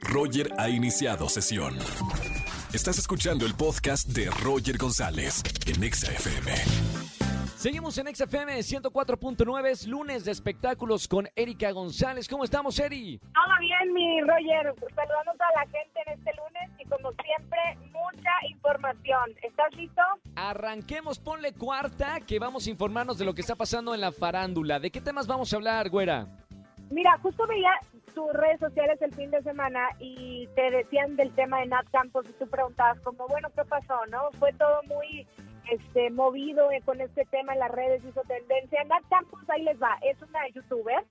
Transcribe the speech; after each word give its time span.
Roger 0.00 0.52
ha 0.58 0.68
iniciado 0.68 1.28
sesión. 1.28 1.76
Estás 2.72 2.98
escuchando 2.98 3.46
el 3.46 3.54
podcast 3.54 4.08
de 4.08 4.30
Roger 4.30 4.78
González 4.78 5.42
en 5.66 5.82
Exa 5.82 6.12
FM. 6.12 6.52
Seguimos 7.56 7.98
en 7.98 8.14
XFM 8.14 8.58
104.9, 8.60 9.66
es 9.66 9.86
lunes 9.86 10.24
de 10.24 10.32
espectáculos 10.32 11.06
con 11.06 11.28
Erika 11.36 11.70
González. 11.72 12.26
¿Cómo 12.26 12.44
estamos, 12.44 12.78
Eri? 12.78 13.18
Todo 13.18 13.58
bien, 13.60 13.92
mi 13.92 14.20
Roger. 14.22 14.74
Saludando 14.94 15.32
a 15.32 15.34
toda 15.34 15.50
la 15.56 15.62
gente 15.62 16.00
en 16.06 16.18
este 16.18 16.30
lunes 16.36 16.70
y 16.78 16.88
como 16.88 17.12
siempre, 17.22 17.58
mucha 17.92 18.30
información. 18.48 19.30
¿Estás 19.42 19.74
listo? 19.76 20.00
Arranquemos, 20.36 21.18
ponle 21.18 21.52
cuarta, 21.52 22.20
que 22.20 22.38
vamos 22.38 22.66
a 22.66 22.70
informarnos 22.70 23.18
de 23.18 23.26
lo 23.26 23.34
que 23.34 23.42
está 23.42 23.56
pasando 23.56 23.94
en 23.94 24.00
la 24.00 24.12
farándula. 24.12 24.80
¿De 24.80 24.90
qué 24.90 25.02
temas 25.02 25.26
vamos 25.26 25.52
a 25.52 25.56
hablar, 25.56 25.90
güera? 25.90 26.26
Mira, 26.90 27.16
justo 27.22 27.46
veía 27.46 27.70
tus 28.14 28.32
redes 28.32 28.60
sociales 28.60 29.00
el 29.02 29.14
fin 29.14 29.30
de 29.30 29.42
semana 29.42 29.88
y 29.98 30.48
te 30.54 30.70
decían 30.70 31.16
del 31.16 31.34
tema 31.34 31.60
de 31.60 31.66
Nat 31.66 31.88
Campos 31.90 32.26
y 32.28 32.32
tú 32.32 32.48
preguntabas 32.48 33.00
como, 33.00 33.26
bueno, 33.28 33.48
¿qué 33.54 33.64
pasó? 33.64 34.06
¿No? 34.10 34.30
Fue 34.38 34.52
todo 34.52 34.82
muy 34.84 35.26
este 35.70 36.10
movido 36.10 36.70
eh, 36.72 36.82
con 36.84 37.00
este 37.00 37.24
tema 37.26 37.52
en 37.52 37.60
las 37.60 37.70
redes, 37.70 38.04
hizo 38.04 38.22
tendencia. 38.22 38.82
Nat 38.84 39.04
Campos, 39.08 39.40
ahí 39.48 39.62
les 39.62 39.80
va, 39.80 39.98
es 40.02 40.20
una 40.22 40.48
youtuber, 40.48 41.04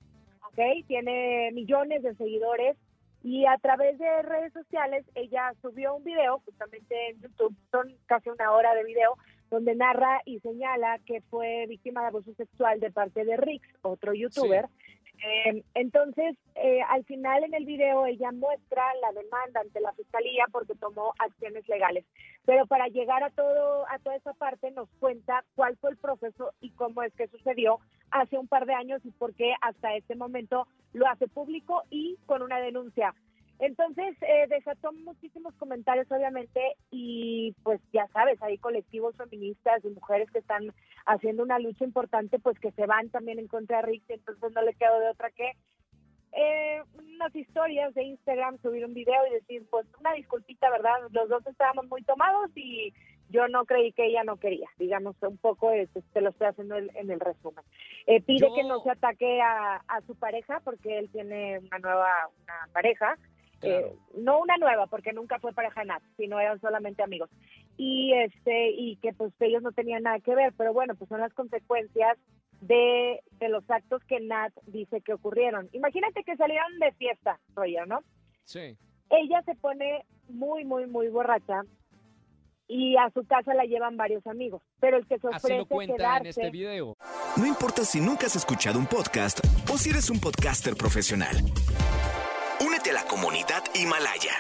¿ok? 0.48 0.86
Tiene 0.88 1.52
millones 1.54 2.04
de 2.04 2.16
seguidores 2.16 2.76
y 3.24 3.46
a 3.46 3.58
través 3.58 3.98
de 4.00 4.22
redes 4.22 4.54
sociales 4.54 5.06
ella 5.16 5.54
subió 5.62 5.96
un 5.96 6.04
video, 6.04 6.40
justamente 6.46 6.96
en 7.10 7.22
YouTube, 7.22 7.56
son 7.72 7.94
casi 8.06 8.30
una 8.30 8.52
hora 8.52 8.74
de 8.74 8.84
video, 8.84 9.18
donde 9.50 9.76
narra 9.76 10.22
y 10.26 10.40
señala 10.40 11.00
que 11.06 11.22
fue 11.30 11.66
víctima 11.68 12.02
de 12.02 12.08
abuso 12.08 12.34
sexual 12.36 12.80
de 12.80 12.92
parte 12.92 13.26
de 13.26 13.36
Rix, 13.36 13.68
otro 13.82 14.14
youtuber. 14.14 14.66
Eh, 15.30 15.64
entonces, 15.76 16.36
eh, 16.56 16.82
al 16.90 17.06
final 17.06 17.44
en 17.44 17.54
el 17.54 17.66
video 17.66 18.08
ella 18.08 18.32
muestra 18.32 18.84
la 18.96 19.12
demanda 19.12 19.62
ante 19.62 19.80
la 19.80 19.94
fiscalía 19.94 20.46
porque 20.52 20.74
tomó 20.76 21.14
acciones 21.20 21.68
legales. 21.70 22.06
Pero 22.46 22.66
para 22.66 22.88
llegar 22.88 23.24
a 23.24 23.30
todo 23.30 23.86
a 23.90 24.00
toda 24.00 24.16
esa 24.16 24.34
parte 24.34 24.72
nos 24.72 24.90
cuenta 25.00 25.44
cuál 25.56 25.78
fue 25.78 25.92
el 25.92 25.98
proceso 25.98 26.54
y 26.62 26.72
cómo 26.72 27.04
es 27.04 27.14
que 27.14 27.28
sucedió 27.28 27.80
hace 28.10 28.40
un 28.40 28.48
par 28.48 28.66
de 28.66 28.74
años 28.74 29.02
y 29.06 29.12
por 29.12 29.36
qué 29.36 29.54
hasta 29.62 29.96
este 29.96 30.16
momento 30.16 30.68
lo 30.94 31.08
hace 31.08 31.28
público 31.28 31.84
y 31.92 32.18
con 32.26 32.42
una 32.42 32.60
denuncia. 32.60 33.14
Entonces, 33.60 34.16
eh, 34.22 34.48
desató 34.48 34.94
muchísimos 34.94 35.54
comentarios, 35.56 36.10
obviamente, 36.10 36.62
y 36.92 37.54
pues 37.62 37.82
ya 37.92 38.08
sabes, 38.14 38.42
hay 38.42 38.58
colectivos 38.58 39.18
feministas 39.18 39.84
y 39.84 39.90
mujeres 39.90 40.32
que 40.32 40.40
están 40.40 40.74
haciendo 41.06 41.44
una 41.44 41.60
lucha 41.60 41.84
importante, 41.84 42.40
pues 42.40 42.60
que 42.60 42.72
se 42.72 42.86
van 42.86 43.10
también 43.10 43.40
en 43.40 43.48
contra 43.48 43.78
de 43.78 43.84
Rick, 43.84 44.04
entonces 44.10 44.52
no 44.54 44.62
le 44.62 44.74
quedó 44.74 45.00
de 45.00 45.10
otra 45.10 45.32
que 45.32 45.54
eh, 46.32 46.82
unas 46.94 47.36
historias 47.36 47.94
de 47.96 48.04
Instagram, 48.04 48.60
subir 48.62 48.86
un 48.86 48.94
video 48.94 49.28
y 49.28 49.34
decir, 49.34 49.66
pues 49.70 49.86
una 50.00 50.14
disculpita, 50.14 50.70
¿verdad? 50.70 50.94
Los 51.12 51.28
dos 51.28 51.46
estábamos 51.48 51.88
muy 51.88 52.04
tomados 52.04 52.52
y 52.56 52.94
yo 53.30 53.48
no 53.48 53.66
creí 53.66 53.92
que 53.94 54.06
ella 54.06 54.24
no 54.24 54.38
quería, 54.38 54.68
digamos, 54.78 55.16
un 55.22 55.38
poco, 55.38 55.72
este, 55.72 56.02
te 56.14 56.22
lo 56.22 56.30
estoy 56.30 56.48
haciendo 56.48 56.78
en, 56.78 57.12
el 57.12 57.20
resumen. 57.20 57.64
Eh, 58.06 58.22
pide 58.22 58.48
que 58.56 58.64
no 58.64 58.82
se 58.82 58.92
ataque 58.92 59.42
a, 59.42 59.84
a 59.88 60.02
su 60.02 60.16
pareja 60.16 60.62
porque 60.64 61.00
él 61.00 61.10
tiene 61.12 61.60
una 61.60 61.80
nueva 61.80 62.12
una 62.44 62.74
pareja 62.74 63.18
eh, 63.62 63.94
no 64.16 64.40
una 64.40 64.58
nueva, 64.58 64.88
porque 64.88 65.14
nunca 65.14 65.40
fue 65.40 65.54
pareja 65.54 65.84
Nat, 65.84 66.02
sino 66.18 66.40
eran 66.40 66.60
solamente 66.60 67.04
amigos. 67.04 67.30
Y 67.78 68.14
este 68.14 68.72
y 68.72 68.98
que 68.98 69.14
pues 69.14 69.34
ellos 69.40 69.62
no 69.62 69.72
tenían 69.72 70.04
nada 70.04 70.20
que 70.20 70.36
ver, 70.36 70.54
pero 70.58 70.74
bueno, 70.74 70.96
pues 70.96 71.10
son 71.10 71.22
las 71.22 71.34
consecuencias 71.34 72.18
de, 72.62 73.22
de 73.40 73.50
los 73.50 73.70
actos 73.70 74.04
que 74.06 74.20
Nat 74.20 74.54
dice 74.68 75.02
que 75.02 75.14
ocurrieron. 75.14 75.70
Imagínate 75.74 76.24
que 76.24 76.36
salieron 76.36 76.80
de 76.80 76.92
fiesta, 76.94 77.40
Roger, 77.56 77.88
¿no? 77.88 78.00
Sí. 78.44 78.78
Ella 79.10 79.42
se 79.44 79.56
pone 79.56 80.06
muy, 80.28 80.66
muy, 80.66 80.88
muy 80.88 81.08
borracha 81.10 81.64
y 82.68 82.96
a 82.98 83.10
su 83.14 83.26
casa 83.26 83.54
la 83.56 83.64
llevan 83.64 83.98
varios 83.98 84.26
amigos, 84.28 84.62
pero 84.80 84.98
el 84.98 85.08
que 85.08 85.18
se 85.18 85.28
ofrece 85.28 85.48
Así 85.48 85.58
lo 85.58 85.66
cuenta 85.66 85.96
quedarse, 85.96 86.22
en 86.22 86.28
este 86.28 86.50
video. 86.52 86.96
No 87.36 87.46
importa 87.48 87.84
si 87.84 88.00
nunca 88.00 88.28
has 88.28 88.36
escuchado 88.36 88.78
un 88.78 88.86
podcast 88.86 89.40
o 89.74 89.78
si 89.78 89.90
eres 89.90 90.10
un 90.10 90.20
podcaster 90.20 90.76
profesional. 90.76 91.36
A 92.90 92.92
la 92.92 93.04
comunidad 93.04 93.64
Himalaya. 93.76 94.32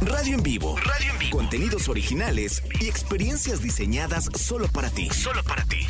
Radio 0.00 0.36
en 0.36 0.42
vivo. 0.42 0.76
Radio 0.76 1.10
en 1.12 1.18
vivo. 1.18 1.36
Contenidos 1.38 1.88
originales 1.88 2.62
y 2.80 2.88
experiencias 2.88 3.60
diseñadas 3.62 4.26
solo 4.36 4.66
para 4.72 4.90
ti. 4.90 5.06
Solo 5.10 5.40
para 5.42 5.64
ti. 5.64 5.80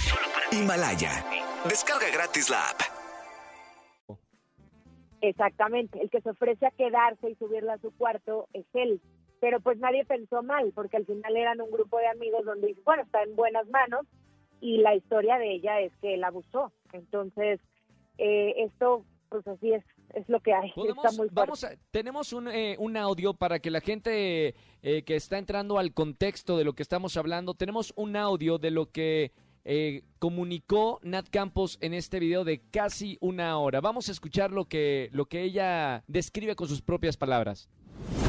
Himalaya. 0.51 1.27
Descarga 1.69 2.09
gratis 2.11 2.49
la 2.49 2.71
app. 2.71 2.81
Exactamente, 5.21 6.01
el 6.01 6.09
que 6.09 6.23
se 6.23 6.31
ofrece 6.31 6.65
a 6.65 6.71
quedarse 6.71 7.29
y 7.29 7.35
subirla 7.35 7.75
a 7.75 7.79
su 7.79 7.91
cuarto 7.95 8.49
es 8.55 8.65
él. 8.73 9.03
Pero 9.41 9.61
pues 9.61 9.79
nadie 9.79 10.07
pensó 10.07 10.43
mal, 10.43 10.73
porque 10.75 10.97
al 10.97 11.05
final 11.05 11.37
eran 11.37 11.61
un 11.61 11.71
grupo 11.71 11.99
de 11.99 12.09
amigos 12.09 12.47
donde, 12.47 12.75
bueno, 12.85 13.03
está 13.03 13.23
en 13.25 13.37
buenas 13.37 13.69
manos 13.69 14.07
y 14.63 14.79
la 14.79 14.95
historia 14.95 15.37
de 15.37 15.53
ella 15.53 15.81
es 15.81 15.93
que 16.01 16.15
él 16.15 16.25
abusó. 16.25 16.73
Entonces, 16.93 17.61
eh, 18.17 18.55
esto, 18.65 19.05
pues 19.29 19.47
así 19.47 19.75
es, 19.75 19.85
es 20.15 20.29
lo 20.29 20.41
que 20.41 20.53
hay. 20.53 20.69
Está 20.77 21.13
muy 21.17 21.29
vamos 21.33 21.65
a- 21.65 21.77
tenemos 21.91 22.33
un, 22.33 22.49
eh, 22.49 22.77
un 22.79 22.97
audio 22.97 23.35
para 23.35 23.59
que 23.59 23.71
la 23.71 23.81
gente 23.81 24.55
eh, 24.83 25.03
que 25.05 25.17
está 25.17 25.39
entrando 25.39 25.79
al 25.79 25.93
contexto 25.93 26.57
de 26.57 26.65
lo 26.65 26.75
que 26.75 26.83
estamos 26.83 27.17
hablando, 27.17 27.55
tenemos 27.55 27.93
un 27.97 28.17
audio 28.17 28.59
de 28.59 28.71
lo 28.71 28.91
que 28.91 29.33
eh, 29.69 30.03
comunicó 30.21 31.01
Nat 31.03 31.29
Campos 31.29 31.77
en 31.81 31.93
este 31.93 32.21
video 32.21 32.45
de 32.45 32.61
casi 32.71 33.19
una 33.21 33.59
hora. 33.59 33.81
Vamos 33.81 34.09
a 34.09 34.13
escuchar 34.13 34.53
lo 34.53 34.67
que, 34.67 35.09
lo 35.13 35.27
que 35.27 35.43
ella 35.43 36.05
describe 36.07 36.55
con 36.55 36.69
sus 36.69 36.83
propias 36.83 37.17
palabras. 37.17 37.69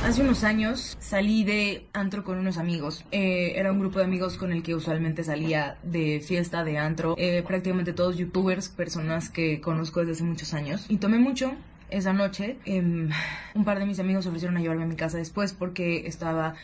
Hace 0.03 0.21
unos 0.21 0.43
años 0.43 0.95
salí 0.99 1.43
de 1.43 1.85
antro 1.93 2.23
con 2.23 2.37
unos 2.37 2.57
amigos. 2.57 3.03
Eh, 3.11 3.53
era 3.55 3.71
un 3.71 3.79
grupo 3.79 3.99
de 3.99 4.05
amigos 4.05 4.37
con 4.37 4.51
el 4.51 4.63
que 4.63 4.73
usualmente 4.73 5.23
salía 5.23 5.77
de 5.83 6.21
fiesta, 6.21 6.63
de 6.63 6.77
antro. 6.77 7.15
Eh, 7.17 7.43
prácticamente 7.45 7.93
todos 7.93 8.17
youtubers, 8.17 8.69
personas 8.69 9.29
que 9.29 9.59
conozco 9.59 9.99
desde 9.99 10.13
hace 10.13 10.23
muchos 10.23 10.53
años. 10.53 10.85
Y 10.89 10.97
tomé 10.97 11.19
mucho. 11.19 11.53
Esa 11.89 12.13
noche, 12.13 12.57
Em, 12.65 13.09
un 13.55 13.63
par 13.65 13.79
de 13.79 13.85
mis 13.85 13.99
amigos 13.99 14.25
ofrecieron 14.25 14.57
a 14.57 14.61
llevarme 14.61 14.83
a 14.83 14.87
mi 14.87 14.95
casa 14.95 15.17
después 15.17 15.53
porque 15.53 16.07
estaba 16.07 16.55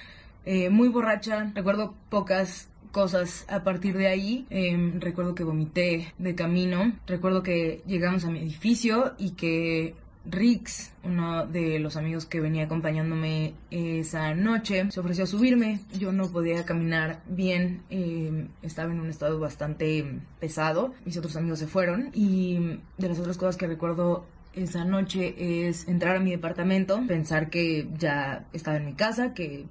eh, 0.46 0.70
muy 0.70 0.90
borracha. 0.90 1.52
Recuerdo 1.56 1.96
pocas 2.10 2.70
cosas 2.92 3.46
a 3.50 3.64
partir 3.64 3.98
de 3.98 4.08
ahí. 4.08 4.46
Em, 4.50 5.00
recuerdo 5.00 5.34
que 5.34 5.44
vomité 5.44 6.14
de 6.18 6.36
camino. 6.36 6.94
Recuerdo 7.08 7.42
que 7.42 7.82
llegamos 7.88 8.26
a 8.26 8.30
mi 8.30 8.40
edificio 8.40 9.14
y 9.18 9.32
que 9.32 9.96
Rix, 10.26 10.92
uno 11.04 11.46
de 11.46 11.80
los 11.80 11.98
amigos 11.98 12.26
que 12.26 12.40
venía 12.40 12.64
acompañándome 12.64 13.56
esa 13.72 14.34
noche, 14.34 14.90
se 14.90 15.00
ofreció 15.00 15.26
a 15.26 15.28
subirme. 15.28 15.82
Yo 16.00 16.12
no 16.12 16.30
podía 16.32 16.66
caminar 16.66 17.22
bien, 17.28 17.82
eh, 17.90 18.48
estaba 18.62 18.92
en 18.92 19.02
un 19.02 19.10
estado 19.10 19.40
bastante 19.40 20.20
pesado. 20.40 20.94
Mis 21.06 21.18
otros 21.18 21.36
amigos 21.36 21.60
se 21.60 21.68
fueron 21.68 22.10
y 22.14 22.80
de 22.98 23.10
las 23.10 23.20
otras 23.20 23.38
cosas 23.38 23.58
que 23.58 23.68
recuerdo 23.68 24.26
esa 24.54 24.86
noche 24.86 25.68
es 25.68 25.88
entrar 25.88 26.16
a 26.16 26.20
mi 26.20 26.32
departamento, 26.32 27.02
pensar 27.08 27.50
que 27.50 27.90
ya 27.98 28.46
estaba 28.54 28.78
en 28.78 28.86
mi 28.86 28.94
casa, 28.94 29.34
que 29.34 29.66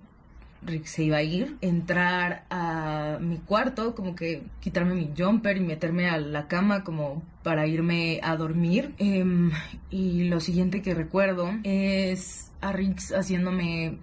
Rick 0.65 0.85
se 0.87 1.05
iba 1.05 1.17
a 1.17 1.23
ir, 1.23 1.57
entrar 1.61 2.45
a 2.51 3.19
mi 3.21 3.39
cuarto, 3.39 3.95
como 3.95 4.15
que 4.15 4.43
quitarme 4.61 4.95
mi 4.95 5.13
jumper 5.17 5.57
y 5.57 5.61
meterme 5.61 6.09
a 6.09 6.19
la 6.19 6.47
cama 6.47 6.85
como 6.85 7.23
para 7.43 7.67
irme 7.67 8.21
a 8.23 8.37
dormir. 8.37 8.95
Em, 8.99 9.51
y 9.91 10.25
lo 10.25 10.41
siguiente 10.41 10.83
que 10.83 10.95
recuerdo 10.95 11.51
es 11.65 12.51
a 12.61 12.73
Rick 12.73 13.01
haciéndome 13.15 13.99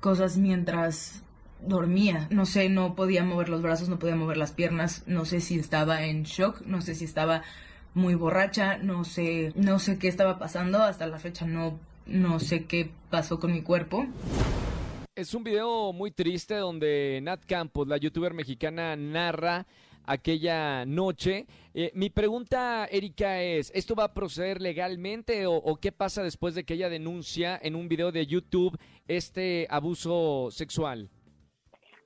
cosas 0.00 0.36
mientras 0.36 1.22
dormía. 1.60 2.28
No 2.30 2.46
sé, 2.46 2.68
no 2.68 2.94
podía 2.94 3.24
mover 3.24 3.48
los 3.48 3.62
brazos, 3.62 3.88
no 3.88 3.98
podía 3.98 4.16
mover 4.16 4.36
las 4.36 4.52
piernas, 4.52 5.02
no 5.06 5.24
sé 5.24 5.40
si 5.40 5.58
estaba 5.58 6.04
en 6.04 6.24
shock, 6.24 6.60
no 6.66 6.82
sé 6.82 6.94
si 6.94 7.04
estaba 7.04 7.42
muy 7.94 8.14
borracha, 8.14 8.76
no 8.78 9.04
sé, 9.04 9.52
no 9.54 9.78
sé 9.78 9.98
qué 9.98 10.08
estaba 10.08 10.38
pasando, 10.38 10.82
hasta 10.82 11.06
la 11.06 11.18
fecha 11.18 11.46
no, 11.46 11.78
no 12.06 12.40
sé 12.40 12.64
qué 12.64 12.90
pasó 13.10 13.38
con 13.40 13.52
mi 13.52 13.62
cuerpo. 13.62 14.06
Es 15.14 15.32
un 15.32 15.44
video 15.44 15.92
muy 15.92 16.10
triste 16.10 16.56
donde 16.56 17.20
Nat 17.22 17.44
Campos, 17.46 17.86
la 17.86 17.96
youtuber 17.96 18.34
mexicana, 18.34 18.96
narra 18.96 19.64
aquella 20.06 20.84
noche. 20.84 21.46
Eh, 21.74 21.90
mi 21.94 22.10
pregunta, 22.10 22.86
Erika, 22.90 23.40
es, 23.40 23.70
¿esto 23.74 23.94
va 23.94 24.04
a 24.04 24.14
proceder 24.14 24.60
legalmente 24.60 25.46
o, 25.46 25.76
qué 25.80 25.92
pasa 25.92 26.22
después 26.22 26.54
de 26.54 26.64
que 26.64 26.74
ella 26.74 26.88
denuncia 26.88 27.58
en 27.60 27.74
un 27.74 27.88
video 27.88 28.12
de 28.12 28.26
YouTube 28.26 28.78
este 29.08 29.66
abuso 29.70 30.50
sexual? 30.50 31.10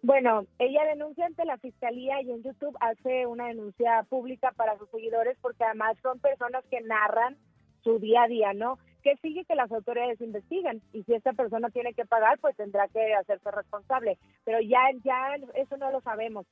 Bueno, 0.01 0.47
ella 0.59 0.85
denuncia 0.85 1.27
ante 1.27 1.45
la 1.45 1.59
fiscalía 1.59 2.23
y 2.23 2.31
en 2.31 2.43
YouTube 2.43 2.77
hace 2.81 3.27
una 3.27 3.49
denuncia 3.49 4.05
pública 4.09 4.53
para 4.57 4.79
sus 4.79 4.89
seguidores 4.91 5.37
porque 5.41 5.65
además 5.65 5.97
son 6.03 6.21
personas 6.21 6.65
que 6.71 6.81
narran 6.83 7.37
su 7.83 7.99
día 7.99 8.23
a 8.23 8.29
día, 8.29 8.53
¿no? 8.53 8.79
Que 9.03 9.17
sigue 9.17 9.45
que 9.45 9.55
las 9.55 9.71
autoridades 9.73 10.21
investiguen 10.21 10.83
y 10.93 11.03
si 11.03 11.15
esta 11.15 11.33
persona 11.33 11.71
tiene 11.71 11.95
que 11.95 12.05
pagar, 12.05 12.39
pues 12.39 12.57
tendrá 12.57 12.87
que 12.89 13.15
hacerse 13.15 13.51
responsable. 13.51 14.19
Pero 14.45 14.61
ya, 14.61 14.81
ya 15.05 15.37
eso 15.55 15.77
no 15.77 15.91
lo 15.91 16.01
sabemos. 16.01 16.47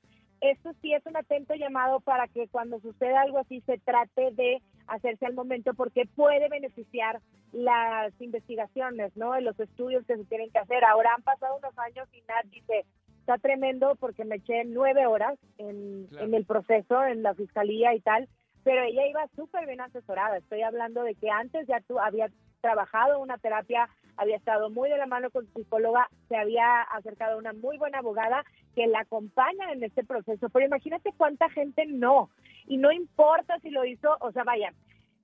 Esto 0.50 0.72
sí 0.80 0.92
es 0.92 1.04
un 1.06 1.16
atento 1.16 1.54
llamado 1.54 2.00
para 2.00 2.28
que 2.28 2.48
cuando 2.48 2.80
suceda 2.80 3.22
algo 3.22 3.38
así 3.38 3.60
se 3.62 3.78
trate 3.78 4.30
de 4.32 4.62
hacerse 4.86 5.26
al 5.26 5.34
momento 5.34 5.74
porque 5.74 6.06
puede 6.06 6.48
beneficiar 6.48 7.20
las 7.52 8.12
investigaciones, 8.20 9.16
¿no? 9.16 9.38
Los 9.40 9.58
estudios 9.60 10.04
que 10.06 10.16
se 10.16 10.24
tienen 10.24 10.50
que 10.50 10.58
hacer. 10.58 10.84
Ahora 10.84 11.10
han 11.16 11.22
pasado 11.22 11.56
unos 11.56 11.78
años 11.78 12.08
y 12.12 12.20
Nat 12.22 12.44
dice, 12.46 12.84
está 13.20 13.38
tremendo 13.38 13.96
porque 13.96 14.24
me 14.24 14.36
eché 14.36 14.64
nueve 14.64 15.06
horas 15.06 15.38
en, 15.58 16.08
en 16.18 16.34
el 16.34 16.44
proceso, 16.44 17.04
en 17.04 17.22
la 17.22 17.34
fiscalía 17.34 17.94
y 17.94 18.00
tal, 18.00 18.28
pero 18.62 18.82
ella 18.82 19.06
iba 19.06 19.26
súper 19.36 19.66
bien 19.66 19.80
asesorada. 19.80 20.38
Estoy 20.38 20.62
hablando 20.62 21.02
de 21.02 21.14
que 21.14 21.30
antes 21.30 21.66
ya 21.66 21.80
tú 21.80 21.98
había 21.98 22.30
trabajado 22.66 23.20
una 23.20 23.38
terapia, 23.38 23.88
había 24.16 24.36
estado 24.36 24.70
muy 24.70 24.90
de 24.90 24.98
la 24.98 25.06
mano 25.06 25.30
con 25.30 25.46
su 25.46 25.60
psicóloga, 25.60 26.08
se 26.28 26.36
había 26.36 26.82
acercado 26.82 27.34
a 27.34 27.38
una 27.38 27.52
muy 27.52 27.78
buena 27.78 27.98
abogada 27.98 28.44
que 28.74 28.88
la 28.88 29.00
acompaña 29.00 29.72
en 29.72 29.84
este 29.84 30.02
proceso. 30.02 30.48
Pero 30.48 30.66
imagínate 30.66 31.12
cuánta 31.16 31.48
gente 31.50 31.86
no. 31.86 32.28
Y 32.66 32.76
no 32.78 32.90
importa 32.90 33.60
si 33.60 33.70
lo 33.70 33.84
hizo, 33.84 34.16
o 34.20 34.32
sea, 34.32 34.42
vaya, 34.42 34.72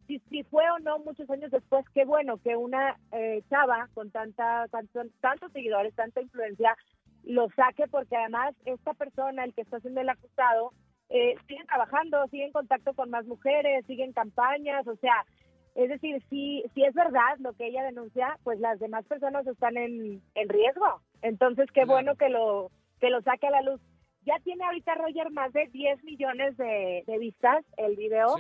si, 0.07 0.21
si 0.31 0.45
fue 0.45 0.63
o 0.71 0.79
no 0.79 1.01
muchos 1.01 1.29
años 1.31 1.51
después, 1.51 1.85
qué 1.93 2.05
bueno 2.05 2.37
que 2.39 2.55
una 2.55 2.97
eh, 3.11 3.43
chava 3.51 3.89
con 3.93 4.13
tanta, 4.13 4.67
tantos 4.69 5.53
seguidores, 5.53 5.95
tanta 5.97 6.23
influencia, 6.23 6.77
lo 7.25 7.49
saque 7.57 7.89
porque 7.89 8.17
además 8.17 8.55
esta 8.67 8.95
persona, 8.95 9.43
el 9.43 9.53
que 9.53 9.63
está 9.63 9.79
haciendo 9.79 10.01
el 10.01 10.11
acusado, 10.11 10.73
eh, 11.09 11.35
sigue 11.49 11.65
trabajando, 11.65 12.25
sigue 12.29 12.45
en 12.45 12.53
contacto 12.53 12.95
con 12.95 13.11
más 13.11 13.27
mujeres, 13.27 13.85
sigue 13.87 14.05
en 14.05 14.13
campañas, 14.13 14.87
o 14.87 14.95
sea, 14.97 15.25
es 15.75 15.89
decir, 15.89 16.23
si, 16.29 16.63
si 16.75 16.85
es 16.85 16.95
verdad 16.95 17.39
lo 17.39 17.55
que 17.55 17.67
ella 17.67 17.83
denuncia, 17.83 18.39
pues 18.45 18.61
las 18.61 18.79
demás 18.79 19.05
personas 19.07 19.47
están 19.47 19.77
en, 19.77 20.23
en 20.35 20.49
riesgo. 20.49 21.01
Entonces, 21.23 21.71
qué 21.73 21.85
bueno 21.85 22.15
que 22.17 22.29
lo, 22.29 22.71
que 23.01 23.11
lo 23.11 23.23
saque 23.23 23.47
a 23.47 23.53
la 23.53 23.63
luz. 23.63 23.81
Ya 24.25 24.39
tiene 24.45 24.65
ahorita 24.65 24.95
Roger 24.95 25.31
más 25.31 25.53
de 25.53 25.67
10 25.73 26.05
millones 26.05 26.57
de, 26.57 27.05
vistas 27.19 27.65
el 27.77 27.97
video 27.97 28.37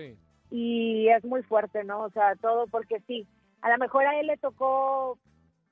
y 0.50 1.08
es 1.08 1.24
muy 1.24 1.42
fuerte, 1.42 1.82
¿no? 1.84 2.02
O 2.02 2.10
sea, 2.10 2.36
todo 2.36 2.66
porque 2.68 3.00
sí, 3.06 3.26
a 3.62 3.70
lo 3.70 3.78
mejor 3.78 4.06
a 4.06 4.20
él 4.20 4.28
le 4.28 4.36
tocó 4.36 5.18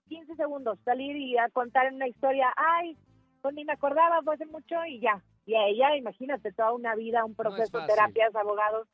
15 0.09 0.35
segundos 0.35 0.79
salir 0.85 1.17
y 1.17 1.39
a 1.39 1.49
contar 1.51 1.93
una 1.93 2.09
historia, 2.09 2.53
ay, 2.57 2.97
pues 3.43 3.55
ni 3.55 3.65
me 3.65 3.75
acordaba, 3.75 4.23
fue 4.23 4.35
hace 4.35 4.47
mucho 4.47 4.75
y 4.89 4.99
ya. 4.99 5.23
Y 5.47 5.55
a 5.55 5.67
ella, 5.67 5.97
imagínate, 5.97 6.53
toda 6.53 6.73
una 6.73 6.95
vida, 6.95 7.25
un 7.25 7.35
proceso, 7.35 7.81
de 7.81 7.87
terapias, 7.87 8.35
abogados, 8.35 8.89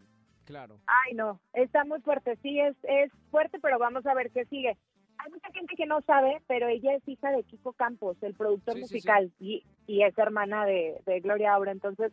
Claro. 0.46 0.78
Ay, 0.86 1.14
no, 1.14 1.40
está 1.52 1.84
muy 1.84 2.00
fuerte, 2.00 2.36
sí, 2.40 2.60
es, 2.60 2.76
es 2.84 3.10
fuerte, 3.32 3.58
pero 3.60 3.78
vamos 3.80 4.06
a 4.06 4.14
ver 4.14 4.30
qué 4.30 4.44
sigue. 4.46 4.78
Hay 5.18 5.30
mucha 5.32 5.50
gente 5.52 5.74
que 5.74 5.86
no 5.86 6.00
sabe, 6.02 6.40
pero 6.46 6.68
ella 6.68 6.94
es 6.94 7.06
hija 7.08 7.32
de 7.32 7.42
Kiko 7.42 7.72
Campos, 7.72 8.16
el 8.22 8.34
productor 8.34 8.78
musical, 8.78 9.32
Y, 9.40 9.64
y 9.88 10.02
es 10.04 10.16
hermana 10.16 10.64
de, 10.64 11.02
Gloria 11.20 11.52
Aura, 11.52 11.72
entonces, 11.72 12.12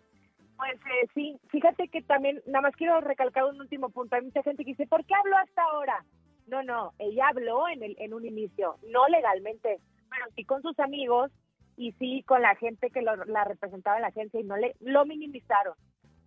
pues 0.57 0.73
eh, 0.73 1.07
sí, 1.13 1.39
fíjate 1.49 1.89
que 1.89 2.01
también, 2.01 2.41
nada 2.47 2.61
más 2.61 2.75
quiero 2.75 2.99
recalcar 3.01 3.43
un 3.45 3.61
último 3.61 3.89
punto, 3.89 4.15
hay 4.15 4.23
mucha 4.23 4.41
gente 4.41 4.63
que 4.63 4.71
dice, 4.71 4.87
¿por 4.87 5.05
qué 5.05 5.13
habló 5.13 5.37
hasta 5.37 5.61
ahora? 5.61 6.03
No, 6.47 6.63
no, 6.63 6.93
ella 6.97 7.27
habló 7.27 7.69
en, 7.69 7.83
el, 7.83 7.95
en 7.99 8.15
un 8.15 8.25
inicio, 8.25 8.77
no 8.91 9.07
legalmente, 9.09 9.79
pero 10.09 10.25
sí 10.35 10.43
con 10.43 10.63
sus 10.63 10.79
amigos 10.79 11.31
y 11.77 11.91
sí 11.93 12.23
con 12.23 12.41
la 12.41 12.55
gente 12.55 12.89
que 12.89 13.01
la 13.03 13.43
representaba 13.43 13.97
en 13.97 14.01
la 14.01 14.07
agencia 14.07 14.39
y 14.39 14.43
no 14.43 14.57
le 14.57 14.75
lo 14.79 15.05
minimizaron. 15.05 15.75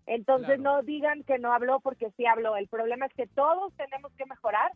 Entonces 0.07 0.61
no 0.61 0.83
digan 0.83 1.25
que 1.25 1.39
no 1.39 1.53
habló 1.53 1.81
porque 1.81 2.11
sí 2.17 2.27
habló. 2.27 2.57
El 2.57 2.69
problema 2.69 3.07
es 3.07 3.15
que 3.15 3.27
todos 3.27 3.75
tenemos 3.77 4.13
que 4.13 4.25
mejorar 4.27 4.71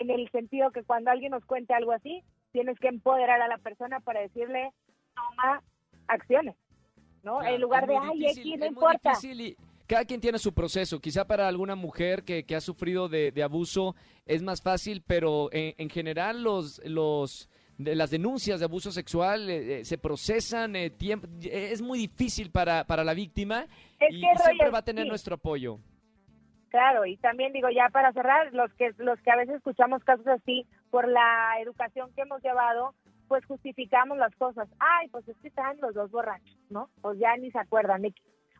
en 0.00 0.10
el 0.10 0.28
sentido 0.30 0.72
que 0.72 0.82
cuando 0.82 1.10
alguien 1.10 1.30
nos 1.30 1.44
cuente 1.44 1.72
algo 1.74 1.92
así, 1.92 2.24
tienes 2.50 2.78
que 2.80 2.88
empoderar 2.88 3.40
a 3.40 3.48
la 3.48 3.58
persona 3.58 4.00
para 4.00 4.20
decirle, 4.20 4.70
toma 5.14 5.62
acciones, 6.08 6.56
¿no? 7.22 7.42
en 7.42 7.60
lugar 7.60 7.86
de, 7.86 7.96
ay, 7.96 8.26
aquí 8.26 8.56
no 8.56 8.66
importa. 8.66 9.12
cada 9.86 10.04
quien 10.04 10.20
tiene 10.20 10.38
su 10.38 10.52
proceso. 10.52 11.00
Quizá 11.00 11.24
para 11.24 11.46
alguna 11.46 11.76
mujer 11.76 12.24
que, 12.24 12.44
que 12.44 12.56
ha 12.56 12.60
sufrido 12.60 13.08
de, 13.08 13.32
abuso 13.42 13.94
es 14.26 14.42
más 14.42 14.60
fácil, 14.60 15.02
pero 15.06 15.50
en, 15.52 15.74
en 15.78 15.90
general 15.90 16.42
los... 16.42 16.80
los 16.84 17.48
de 17.78 17.94
las 17.94 18.10
denuncias 18.10 18.60
de 18.60 18.66
abuso 18.66 18.90
sexual 18.90 19.50
eh, 19.50 19.80
eh, 19.80 19.84
se 19.84 19.98
procesan, 19.98 20.76
eh, 20.76 20.90
tiempo, 20.90 21.26
es 21.42 21.82
muy 21.82 21.98
difícil 21.98 22.50
para, 22.50 22.84
para 22.84 23.04
la 23.04 23.14
víctima 23.14 23.66
y, 24.08 24.20
siempre 24.20 24.70
va 24.70 24.78
a 24.78 24.84
tener 24.84 25.06
nuestro 25.06 25.34
apoyo. 25.34 25.78
Claro, 26.70 27.06
y 27.06 27.16
también 27.18 27.52
digo 27.52 27.68
ya 27.70 27.88
para 27.90 28.12
cerrar, 28.12 28.52
los 28.52 28.72
que 28.74 28.92
los 28.98 29.20
que 29.20 29.30
a 29.30 29.36
veces 29.36 29.56
escuchamos 29.56 30.02
casos 30.02 30.26
así 30.26 30.66
por 30.90 31.08
la 31.08 31.54
educación 31.60 32.12
que 32.14 32.22
hemos 32.22 32.42
llevado, 32.42 32.94
pues 33.28 33.44
justificamos 33.46 34.18
las 34.18 34.34
cosas. 34.34 34.68
Ay, 34.80 35.08
pues 35.08 35.26
es 35.28 35.36
que 35.38 35.48
están 35.48 35.78
los 35.80 35.94
dos 35.94 36.10
borrachos, 36.10 36.58
¿no? 36.70 36.90
Pues 37.00 37.18
ya 37.18 37.36
ni 37.36 37.50
se 37.50 37.58
acuerdan. 37.58 38.02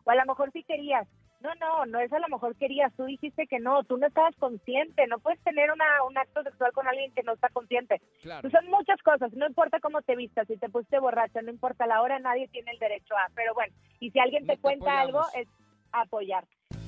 O 0.05 0.11
a 0.11 0.15
lo 0.15 0.25
mejor 0.27 0.53
sí 0.53 0.63
querías, 0.63 1.09
no, 1.45 1.55
no, 1.57 1.87
no 1.87 2.01
es 2.01 2.13
a 2.13 2.19
lo 2.19 2.29
mejor 2.29 2.57
querías, 2.57 2.93
tú 2.97 3.05
dijiste 3.05 3.47
que 3.47 3.61
no, 3.61 3.85
tú 3.85 3.99
no 3.99 4.07
estabas 4.07 4.35
consciente, 4.37 5.07
no 5.07 5.19
puedes 5.19 5.41
tener 5.41 5.71
una, 5.71 5.85
un 6.09 6.17
acto 6.17 6.43
sexual 6.43 6.73
con 6.73 6.89
alguien 6.89 7.13
que 7.13 7.23
no 7.23 7.35
está 7.35 7.51
consciente. 7.51 8.01
Pues 8.41 8.53
son 8.53 8.67
muchas 8.71 9.01
cosas, 9.03 9.33
no 9.35 9.47
importa 9.47 9.79
cómo 9.81 10.01
te 10.03 10.17
vistas, 10.17 10.47
si 10.49 10.57
te 10.57 10.71
pusiste 10.71 10.99
borracha, 10.99 11.43
no 11.43 11.51
importa 11.51 11.87
la 11.87 12.01
hora, 12.01 12.19
nadie 12.19 12.49
tiene 12.49 12.73
el 12.73 12.79
derecho 12.79 13.15
a, 13.17 13.31
pero 13.35 13.53
bueno, 13.55 13.75
y 14.01 14.11
si 14.11 14.19
alguien 14.19 14.47
te 14.47 14.57
cuenta 14.57 15.01
algo, 15.01 15.23
es 15.35 15.47
apoyar. 15.93 16.45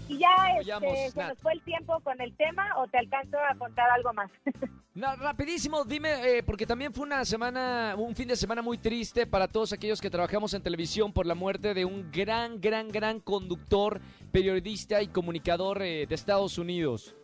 Y 0.09 0.19
ya 0.19 0.35
este, 0.61 1.11
se 1.11 1.25
nos 1.25 1.39
fue 1.39 1.53
el 1.53 1.63
tiempo 1.63 1.99
con 2.01 2.21
el 2.21 2.35
tema 2.37 2.65
o 2.77 2.87
te 2.87 2.99
alcanzo 2.99 3.37
a 3.39 3.55
contar 3.57 3.91
algo 3.91 4.13
más. 4.13 4.31
no, 4.95 5.17
rapidísimo, 5.17 5.85
dime, 5.85 6.39
eh, 6.39 6.43
porque 6.43 6.67
también 6.67 6.93
fue 6.93 7.05
una 7.05 7.25
semana, 7.25 7.95
un 7.97 8.15
fin 8.15 8.29
de 8.29 8.37
semana 8.37 8.63
muy 8.63 8.79
triste 8.79 9.27
para 9.27 9.49
todos 9.49 9.73
aquellos 9.73 10.01
que 10.01 10.11
trabajamos 10.11 10.55
en 10.55 10.63
televisión 10.63 11.13
por 11.13 11.27
la 11.27 11.35
muerte 11.35 11.75
de 11.75 11.85
un 11.85 12.11
gran, 12.13 12.61
gran, 12.61 12.89
gran 12.89 13.21
conductor, 13.21 14.01
periodista 14.33 15.03
y 15.03 15.09
comunicador 15.09 15.83
eh, 15.83 16.07
de 16.07 16.15
Estados 16.15 16.59
Unidos. 16.59 17.17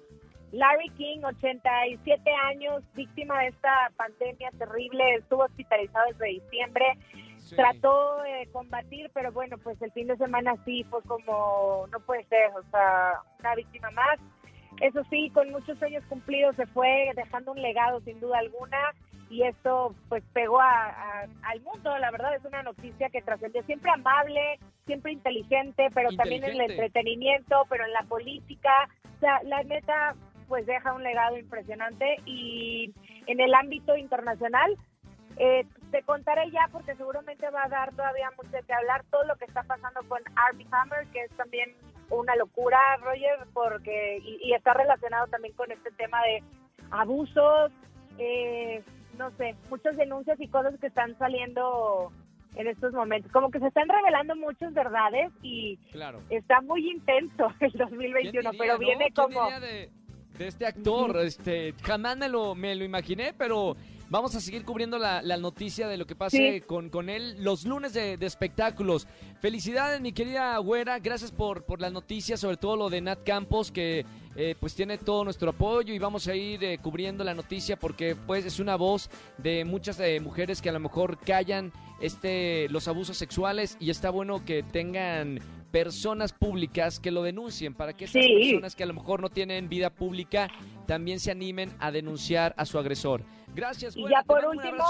Larry 0.53 0.91
King, 0.99 1.21
87 1.25 2.31
años, 2.51 2.83
víctima 2.95 3.41
de 3.41 3.49
esta 3.49 3.91
pandemia 3.97 4.51
terrible, 4.59 5.15
estuvo 5.15 5.45
hospitalizado 5.45 6.05
desde 6.13 6.41
diciembre 6.41 6.85
trató 7.57 8.23
de 8.23 8.49
combatir, 8.53 9.11
pero 9.15 9.33
bueno, 9.33 9.59
pues 9.59 9.81
el 9.83 9.93
fin 9.93 10.07
de 10.07 10.17
semana 10.17 10.55
sí 10.65 10.85
fue 10.85 11.03
como, 11.03 11.87
no 11.91 12.01
puede 12.01 12.25
ser, 12.25 12.51
o 12.55 12.63
sea, 12.71 13.21
una 13.41 13.55
víctima 13.55 13.91
más. 13.91 14.19
Eso 14.81 15.03
sí, 15.11 15.31
con 15.31 15.51
muchos 15.51 15.79
sueños 15.79 16.05
cumplidos 16.09 16.57
se 16.57 16.67
fue 16.67 17.11
dejando 17.15 17.53
un 17.53 17.63
legado 17.63 18.01
sin 18.01 18.19
duda 18.21 18.39
alguna 18.39 18.79
y 19.31 19.43
esto 19.45 19.95
pues 20.09 20.23
pegó 20.33 20.61
a, 20.61 21.27
al 21.43 21.61
mundo, 21.63 21.97
la 21.99 22.11
verdad 22.11 22.35
es 22.35 22.45
una 22.45 22.63
noticia 22.63 23.09
que 23.09 23.23
trascendió. 23.23 23.63
Siempre 23.63 23.91
amable, 23.91 24.59
siempre 24.87 25.13
inteligente, 25.13 25.89
pero 25.95 26.11
también 26.17 26.45
en 26.45 26.61
el 26.61 26.71
entretenimiento, 26.71 27.65
pero 27.69 27.85
en 27.85 27.93
la 27.93 28.03
política, 28.03 28.89
o 29.17 29.21
sea, 29.21 29.43
la 29.45 29.63
neta 29.63 30.15
pues 30.49 30.67
deja 30.67 30.93
un 30.93 31.03
legado 31.03 31.39
impresionante 31.39 32.17
y 32.27 32.93
en 33.27 33.41
el 33.41 33.55
ámbito 33.55 33.97
internacional 33.97 34.77
eh, 35.37 35.67
te 35.91 36.03
contaré 36.03 36.51
ya 36.51 36.69
porque 36.71 36.95
seguramente 36.97 37.49
va 37.51 37.65
a 37.65 37.69
dar 37.69 37.91
todavía 37.95 38.31
mucho 38.37 38.51
de 38.51 38.63
qué 38.63 38.73
hablar 38.73 39.05
todo 39.11 39.25
lo 39.25 39.37
que 39.37 39.45
está 39.45 39.63
pasando 39.63 40.01
con 40.09 40.21
Arby 40.35 40.67
Hammer, 40.71 41.07
que 41.09 41.21
es 41.21 41.31
también 41.33 41.75
una 42.11 42.37
locura, 42.37 42.79
Roger, 43.03 43.47
porque 43.53 44.19
y, 44.23 44.53
está 44.53 44.75
relacionado 44.75 45.27
también 45.29 45.55
con 45.55 45.71
este 45.71 45.91
tema 45.93 46.21
de 46.23 46.43
abusos, 46.91 47.73
eh, 48.19 48.83
no 49.19 49.31
sé, 49.33 49.55
muchas 49.71 49.97
denuncias 49.97 50.39
y 50.41 50.49
cosas 50.49 50.79
que 50.79 50.89
están 50.89 51.17
saliendo 51.19 52.13
en 52.55 52.67
estos 52.67 52.93
momentos. 52.93 53.33
Como 53.33 53.51
que 53.51 53.61
se 53.61 53.69
están 53.69 53.89
revelando 53.89 54.37
muchas 54.37 54.75
verdades 54.75 55.33
y 55.43 55.79
está 56.29 56.61
muy 56.61 56.91
intenso 56.91 57.53
el 57.61 57.73
2021, 57.73 58.51
pero 58.59 58.79
viene 58.79 59.11
como... 59.15 59.49
De, 59.61 59.91
de, 60.39 60.47
este 60.47 60.67
actor, 60.67 61.17
este, 61.19 61.75
jamás 61.83 62.17
me 62.17 62.29
lo, 62.29 62.55
me 62.55 62.75
lo 62.75 62.85
imaginé, 62.85 63.35
pero 63.37 63.77
Vamos 64.13 64.35
a 64.35 64.43
seguir 64.43 64.67
cubriendo 64.67 64.99
la, 64.99 65.23
noticia 65.39 65.89
de 65.89 65.97
lo 65.97 66.07
que 66.07 66.15
pase 66.15 66.61
con, 66.67 66.91
con 66.91 67.09
él 67.09 67.43
los 67.43 67.65
lunes 67.65 67.95
de, 67.95 68.19
espectáculos. 68.21 69.09
Felicidades, 69.41 70.03
mi 70.03 70.13
querida 70.13 70.59
Güera. 70.59 70.99
Gracias 70.99 71.33
por, 71.33 71.65
por 71.65 71.81
las 71.81 71.93
noticias, 71.93 72.39
sobre 72.39 72.59
todo 72.59 72.77
lo 72.77 72.91
de 72.91 73.01
Nat 73.01 73.25
Campos, 73.25 73.73
que 73.73 74.05
eh, 74.37 74.55
pues 74.61 74.75
tiene 74.75 74.99
todo 74.99 75.25
nuestro 75.25 75.49
apoyo 75.49 75.95
y 75.95 75.99
vamos 75.99 76.29
a 76.29 76.35
ir 76.35 76.63
eh, 76.63 76.77
cubriendo 76.77 77.25
la 77.25 77.33
noticia 77.33 77.79
porque 77.79 78.15
pues 78.15 78.45
es 78.45 78.61
una 78.61 78.77
voz 78.77 79.09
de 79.39 79.65
muchas 79.65 79.99
eh, 79.99 80.21
mujeres 80.21 80.61
que 80.61 80.69
a 80.69 80.73
lo 80.73 80.81
mejor 80.81 81.19
callan 81.19 81.73
este 82.03 82.69
los 82.69 82.89
abusos 82.89 83.17
sexuales 83.17 83.79
y 83.81 83.89
está 83.89 84.11
bueno 84.11 84.45
que 84.45 84.63
tengan 84.63 85.41
personas 85.71 86.35
públicas 86.35 87.01
que 87.01 87.11
lo 87.11 87.23
denuncien 87.23 87.75
para 87.75 87.95
que 87.95 88.05
esas 88.05 88.25
personas 88.27 88.77
que 88.77 88.83
a 88.83 88.87
lo 88.87 88.95
mejor 88.95 89.21
no 89.21 89.31
tienen 89.31 89.71
vida 89.71 89.89
pública 89.89 90.49
también 90.87 91.19
se 91.19 91.31
animen 91.31 91.73
a 91.79 91.91
denunciar 91.91 92.55
a 92.59 92.67
su 92.67 92.79
agresor. 92.79 93.25
Gracias, 93.55 93.97
y 93.97 94.09
ya 94.09 94.23
por 94.23 94.45
último, 94.45 94.85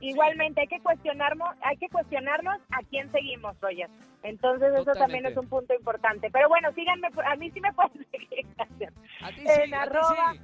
Igualmente 0.00 0.62
hay 0.62 0.66
que 0.66 0.80
cuestionarnos, 0.80 1.48
hay 1.62 1.76
que 1.76 1.88
cuestionarnos 1.88 2.56
a 2.70 2.82
quién 2.90 3.10
seguimos, 3.12 3.54
Roger. 3.60 3.88
Entonces 4.24 4.72
eso 4.74 4.92
también 4.92 5.26
es 5.26 5.36
un 5.36 5.46
punto 5.46 5.72
importante. 5.74 6.28
Pero 6.32 6.48
bueno, 6.48 6.72
síganme, 6.74 7.08
a 7.24 7.36
mí 7.36 7.50
sí 7.52 7.60
me 7.60 7.72
pueden 7.72 8.04
seguir. 8.10 8.46
A 8.58 9.28
ti 9.28 9.36
sí, 9.36 9.60
en 9.64 9.74
arroba, 9.74 10.34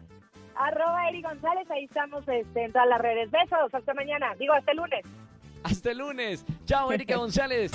arroba 0.54 1.08
Eri 1.08 1.22
González, 1.22 1.68
ahí 1.72 1.84
estamos 1.84 2.26
este, 2.28 2.64
en 2.64 2.72
todas 2.72 2.88
las 2.88 3.00
redes. 3.00 3.30
Besos, 3.32 3.74
hasta 3.74 3.94
mañana. 3.94 4.32
Digo, 4.38 4.54
hasta 4.54 4.70
el 4.70 4.76
lunes. 4.76 5.04
Hasta 5.64 5.90
el 5.90 5.98
lunes. 5.98 6.44
Chao, 6.64 6.92
Erika 6.92 7.16
González. 7.24 7.72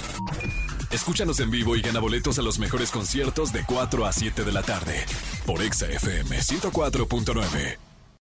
Escúchanos 0.90 1.40
en 1.42 1.52
vivo 1.52 1.76
y 1.76 1.82
gana 1.82 2.00
boletos 2.00 2.40
a 2.40 2.44
los 2.44 2.60
mejores 2.60 2.92
conciertos 2.92 3.52
de 3.52 3.64
4 3.68 4.06
a 4.06 4.14
7 4.14 4.44
de 4.44 4.52
la 4.54 4.62
tarde 4.62 5.04
por 5.46 5.62
Exa 5.62 5.88
FM 5.88 6.38
104.9. 6.38 7.83